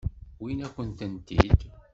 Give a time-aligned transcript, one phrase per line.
[0.39, 1.59] Wwint-akent-tent-id.